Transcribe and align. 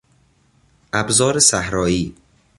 ابزار 0.93 1.39
صحرایی 1.39 2.15